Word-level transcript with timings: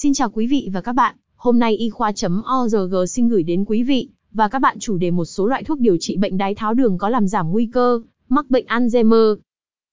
Xin 0.00 0.14
chào 0.14 0.30
quý 0.30 0.46
vị 0.46 0.70
và 0.72 0.80
các 0.80 0.92
bạn, 0.92 1.16
hôm 1.36 1.58
nay 1.58 1.76
y 1.76 1.90
khoa.org 1.90 2.94
xin 3.08 3.28
gửi 3.28 3.42
đến 3.42 3.64
quý 3.64 3.82
vị 3.82 4.08
và 4.32 4.48
các 4.48 4.58
bạn 4.58 4.78
chủ 4.78 4.96
đề 4.96 5.10
một 5.10 5.24
số 5.24 5.46
loại 5.46 5.64
thuốc 5.64 5.78
điều 5.78 5.96
trị 6.00 6.16
bệnh 6.16 6.38
đái 6.38 6.54
tháo 6.54 6.74
đường 6.74 6.98
có 6.98 7.08
làm 7.08 7.28
giảm 7.28 7.52
nguy 7.52 7.66
cơ 7.66 8.00
mắc 8.28 8.50
bệnh 8.50 8.66
Alzheimer. 8.66 9.36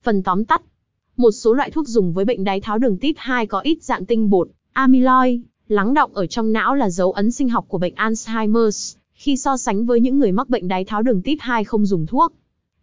Phần 0.04 0.24
tóm 0.24 0.46
tắt. 0.46 0.62
Một 1.18 1.32
số 1.32 1.54
loại 1.54 1.72
thuốc 1.72 1.88
dùng 1.88 2.14
với 2.14 2.26
bệnh 2.26 2.44
đái 2.44 2.62
tháo 2.62 2.78
đường 2.78 2.98
type 2.98 3.22
2 3.24 3.48
có 3.48 3.60
ít 3.60 3.84
dạng 3.84 4.06
tinh 4.06 4.30
bột, 4.30 4.50
amyloid, 4.74 5.42
lắng 5.68 5.94
động 5.94 6.14
ở 6.14 6.28
trong 6.28 6.54
não 6.54 6.76
là 6.76 6.90
dấu 6.90 7.12
ấn 7.12 7.32
sinh 7.32 7.50
học 7.50 7.66
của 7.68 7.78
bệnh 7.78 7.96
Alzheimer, 7.96 8.96
khi 9.14 9.38
so 9.38 9.58
sánh 9.58 9.86
với 9.86 10.00
những 10.00 10.20
người 10.20 10.32
mắc 10.32 10.50
bệnh 10.50 10.68
đái 10.68 10.86
tháo 10.86 11.02
đường 11.02 11.22
type 11.22 11.42
2 11.42 11.64
không 11.64 11.86
dùng 11.86 12.06
thuốc. 12.06 12.34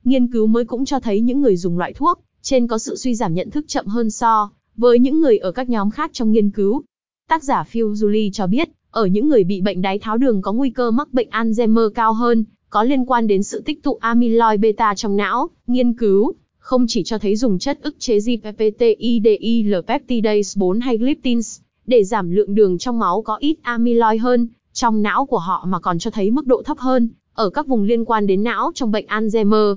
Nghiên 0.04 0.32
cứu 0.32 0.46
mới 0.46 0.64
cũng 0.64 0.84
cho 0.84 1.00
thấy 1.00 1.20
những 1.20 1.41
người 1.41 1.57
dùng 1.57 1.79
loại 1.79 1.93
thuốc 1.93 2.20
trên 2.43 2.66
có 2.66 2.79
sự 2.79 2.96
suy 2.96 3.14
giảm 3.14 3.34
nhận 3.34 3.50
thức 3.50 3.64
chậm 3.68 3.86
hơn 3.86 4.11
so 4.11 4.50
với 4.77 4.98
những 4.98 5.20
người 5.20 5.39
ở 5.39 5.52
các 5.52 5.68
nhóm 5.68 5.91
khác 5.91 6.11
trong 6.12 6.32
nghiên 6.32 6.50
cứu. 6.50 6.82
Tác 7.29 7.45
giả 7.45 7.64
Phil 7.64 7.84
Julie 7.84 8.30
cho 8.32 8.46
biết, 8.46 8.68
ở 8.91 9.06
những 9.06 9.28
người 9.28 9.45
bị 9.45 9.60
bệnh 9.60 9.83
đái 9.83 9.98
tháo 9.98 10.19
đường 10.19 10.42
có 10.42 10.52
nguy 10.52 10.70
cơ 10.70 10.91
mắc 10.91 11.12
bệnh 11.12 11.28
Alzheimer 11.30 11.91
cao 11.91 12.12
hơn, 12.12 12.45
có 12.70 12.83
liên 12.83 13.05
quan 13.05 13.27
đến 13.27 13.42
sự 13.42 13.60
tích 13.60 13.83
tụ 13.83 13.98
amyloid 14.01 14.60
beta 14.60 14.95
trong 14.95 15.16
não. 15.16 15.48
Nghiên 15.66 15.92
cứu 15.92 16.33
không 16.59 16.87
chỉ 16.88 17.02
cho 17.05 17.19
thấy 17.19 17.37
dùng 17.37 17.59
chất 17.59 17.83
ức 17.83 17.97
chế 17.98 18.19
GPPTIDIL 18.19 19.74
peptidase 19.87 20.59
4 20.59 20.80
hay 20.80 20.98
gliptins 20.98 21.61
để 21.87 22.05
giảm 22.05 22.30
lượng 22.30 22.55
đường 22.55 22.78
trong 22.78 22.98
máu 22.98 23.23
có 23.23 23.36
ít 23.36 23.56
amyloid 23.62 24.23
hơn 24.23 24.48
trong 24.73 25.02
não 25.02 25.27
của 25.27 25.39
họ 25.39 25.64
mà 25.69 25.80
còn 25.80 25.98
cho 25.98 26.11
thấy 26.11 26.30
mức 26.30 26.47
độ 26.47 26.62
thấp 26.62 26.78
hơn 26.78 27.09
ở 27.34 27.50
các 27.50 27.66
vùng 27.66 27.83
liên 27.83 28.05
quan 28.05 28.27
đến 28.27 28.42
não 28.42 28.70
trong 28.75 28.92
bệnh 28.92 29.06
Alzheimer. 29.06 29.77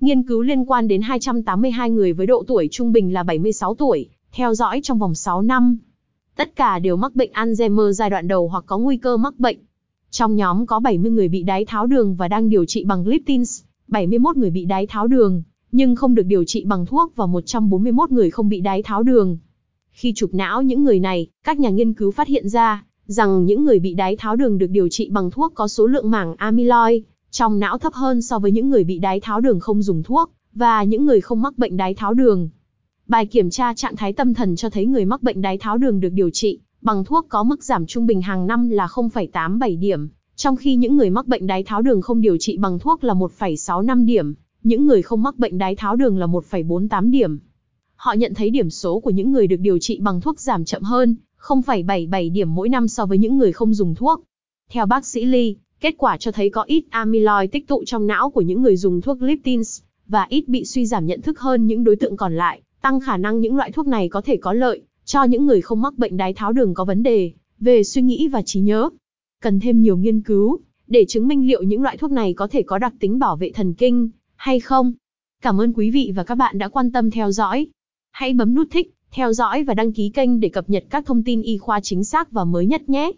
Nghiên 0.00 0.22
cứu 0.22 0.42
liên 0.42 0.64
quan 0.64 0.88
đến 0.88 1.02
282 1.02 1.90
người 1.90 2.12
với 2.12 2.26
độ 2.26 2.44
tuổi 2.46 2.68
trung 2.70 2.92
bình 2.92 3.12
là 3.12 3.22
76 3.22 3.74
tuổi, 3.74 4.08
theo 4.32 4.54
dõi 4.54 4.80
trong 4.82 4.98
vòng 4.98 5.14
6 5.14 5.42
năm. 5.42 5.78
Tất 6.36 6.56
cả 6.56 6.78
đều 6.78 6.96
mắc 6.96 7.14
bệnh 7.14 7.30
Alzheimer 7.32 7.92
giai 7.92 8.10
đoạn 8.10 8.28
đầu 8.28 8.48
hoặc 8.48 8.64
có 8.66 8.78
nguy 8.78 8.96
cơ 8.96 9.16
mắc 9.16 9.38
bệnh. 9.38 9.56
Trong 10.10 10.36
nhóm 10.36 10.66
có 10.66 10.80
70 10.80 11.10
người 11.10 11.28
bị 11.28 11.42
đái 11.42 11.64
tháo 11.64 11.86
đường 11.86 12.16
và 12.16 12.28
đang 12.28 12.48
điều 12.48 12.64
trị 12.64 12.84
bằng 12.84 13.04
gliptins, 13.04 13.62
71 13.88 14.36
người 14.36 14.50
bị 14.50 14.64
đái 14.64 14.86
tháo 14.86 15.06
đường, 15.06 15.42
nhưng 15.72 15.96
không 15.96 16.14
được 16.14 16.22
điều 16.22 16.44
trị 16.44 16.64
bằng 16.64 16.86
thuốc 16.86 17.12
và 17.16 17.26
141 17.26 18.10
người 18.10 18.30
không 18.30 18.48
bị 18.48 18.60
đái 18.60 18.82
tháo 18.82 19.02
đường. 19.02 19.38
Khi 19.90 20.12
chụp 20.16 20.34
não 20.34 20.62
những 20.62 20.84
người 20.84 21.00
này, 21.00 21.26
các 21.44 21.58
nhà 21.58 21.70
nghiên 21.70 21.94
cứu 21.94 22.10
phát 22.10 22.28
hiện 22.28 22.48
ra 22.48 22.84
rằng 23.06 23.46
những 23.46 23.64
người 23.64 23.78
bị 23.78 23.94
đái 23.94 24.16
tháo 24.16 24.36
đường 24.36 24.58
được 24.58 24.70
điều 24.70 24.88
trị 24.88 25.08
bằng 25.10 25.30
thuốc 25.30 25.52
có 25.54 25.68
số 25.68 25.86
lượng 25.86 26.10
mảng 26.10 26.34
amyloid 26.36 27.02
trong 27.30 27.58
não 27.58 27.78
thấp 27.78 27.92
hơn 27.92 28.22
so 28.22 28.38
với 28.38 28.50
những 28.50 28.70
người 28.70 28.84
bị 28.84 28.98
đái 28.98 29.20
tháo 29.20 29.40
đường 29.40 29.60
không 29.60 29.82
dùng 29.82 30.02
thuốc 30.02 30.30
và 30.54 30.82
những 30.82 31.06
người 31.06 31.20
không 31.20 31.42
mắc 31.42 31.58
bệnh 31.58 31.76
đái 31.76 31.94
tháo 31.94 32.14
đường. 32.14 32.48
Bài 33.08 33.26
kiểm 33.26 33.50
tra 33.50 33.74
trạng 33.74 33.96
thái 33.96 34.12
tâm 34.12 34.34
thần 34.34 34.56
cho 34.56 34.70
thấy 34.70 34.86
người 34.86 35.04
mắc 35.04 35.22
bệnh 35.22 35.42
đái 35.42 35.58
tháo 35.58 35.78
đường 35.78 36.00
được 36.00 36.08
điều 36.08 36.30
trị 36.30 36.58
bằng 36.82 37.04
thuốc 37.04 37.26
có 37.28 37.42
mức 37.42 37.64
giảm 37.64 37.86
trung 37.86 38.06
bình 38.06 38.22
hàng 38.22 38.46
năm 38.46 38.68
là 38.68 38.86
0,87 38.86 39.78
điểm, 39.78 40.08
trong 40.36 40.56
khi 40.56 40.76
những 40.76 40.96
người 40.96 41.10
mắc 41.10 41.26
bệnh 41.26 41.46
đái 41.46 41.62
tháo 41.62 41.82
đường 41.82 42.02
không 42.02 42.20
điều 42.20 42.36
trị 42.40 42.58
bằng 42.58 42.78
thuốc 42.78 43.04
là 43.04 43.14
1,65 43.14 44.04
điểm, 44.04 44.34
những 44.62 44.86
người 44.86 45.02
không 45.02 45.22
mắc 45.22 45.38
bệnh 45.38 45.58
đái 45.58 45.76
tháo 45.76 45.96
đường 45.96 46.18
là 46.18 46.26
1,48 46.26 47.10
điểm. 47.10 47.38
Họ 47.96 48.12
nhận 48.12 48.34
thấy 48.34 48.50
điểm 48.50 48.70
số 48.70 49.00
của 49.00 49.10
những 49.10 49.32
người 49.32 49.46
được 49.46 49.60
điều 49.60 49.78
trị 49.78 49.98
bằng 50.00 50.20
thuốc 50.20 50.40
giảm 50.40 50.64
chậm 50.64 50.82
hơn, 50.82 51.16
0,77 51.40 52.32
điểm 52.32 52.54
mỗi 52.54 52.68
năm 52.68 52.88
so 52.88 53.06
với 53.06 53.18
những 53.18 53.38
người 53.38 53.52
không 53.52 53.74
dùng 53.74 53.94
thuốc. 53.94 54.22
Theo 54.70 54.86
bác 54.86 55.06
sĩ 55.06 55.24
Lee, 55.24 55.52
kết 55.80 55.94
quả 55.98 56.16
cho 56.16 56.32
thấy 56.32 56.50
có 56.50 56.62
ít 56.62 56.84
amyloid 56.90 57.50
tích 57.52 57.68
tụ 57.68 57.84
trong 57.84 58.06
não 58.06 58.30
của 58.30 58.40
những 58.40 58.62
người 58.62 58.76
dùng 58.76 59.00
thuốc 59.00 59.22
Liptins 59.22 59.82
và 60.06 60.26
ít 60.28 60.48
bị 60.48 60.64
suy 60.64 60.86
giảm 60.86 61.06
nhận 61.06 61.22
thức 61.22 61.40
hơn 61.40 61.66
những 61.66 61.84
đối 61.84 61.96
tượng 61.96 62.16
còn 62.16 62.36
lại 62.36 62.60
tăng 62.86 63.00
khả 63.00 63.16
năng 63.16 63.40
những 63.40 63.56
loại 63.56 63.72
thuốc 63.72 63.86
này 63.86 64.08
có 64.08 64.20
thể 64.20 64.36
có 64.36 64.52
lợi 64.52 64.82
cho 65.04 65.24
những 65.24 65.46
người 65.46 65.60
không 65.60 65.82
mắc 65.82 65.98
bệnh 65.98 66.16
đái 66.16 66.34
tháo 66.34 66.52
đường 66.52 66.74
có 66.74 66.84
vấn 66.84 67.02
đề 67.02 67.32
về 67.60 67.84
suy 67.84 68.02
nghĩ 68.02 68.28
và 68.28 68.42
trí 68.42 68.60
nhớ. 68.60 68.88
Cần 69.42 69.60
thêm 69.60 69.82
nhiều 69.82 69.96
nghiên 69.96 70.20
cứu 70.20 70.58
để 70.86 71.04
chứng 71.08 71.28
minh 71.28 71.46
liệu 71.46 71.62
những 71.62 71.82
loại 71.82 71.96
thuốc 71.96 72.10
này 72.10 72.34
có 72.34 72.48
thể 72.48 72.62
có 72.62 72.78
đặc 72.78 72.94
tính 73.00 73.18
bảo 73.18 73.36
vệ 73.36 73.50
thần 73.50 73.74
kinh 73.74 74.10
hay 74.36 74.60
không. 74.60 74.92
Cảm 75.42 75.60
ơn 75.60 75.72
quý 75.72 75.90
vị 75.90 76.12
và 76.16 76.24
các 76.24 76.34
bạn 76.34 76.58
đã 76.58 76.68
quan 76.68 76.92
tâm 76.92 77.10
theo 77.10 77.30
dõi. 77.30 77.66
Hãy 78.10 78.32
bấm 78.32 78.54
nút 78.54 78.68
thích, 78.70 78.94
theo 79.10 79.32
dõi 79.32 79.64
và 79.64 79.74
đăng 79.74 79.92
ký 79.92 80.10
kênh 80.14 80.40
để 80.40 80.48
cập 80.48 80.70
nhật 80.70 80.84
các 80.90 81.06
thông 81.06 81.22
tin 81.22 81.42
y 81.42 81.58
khoa 81.58 81.80
chính 81.80 82.04
xác 82.04 82.32
và 82.32 82.44
mới 82.44 82.66
nhất 82.66 82.88
nhé. 82.88 83.12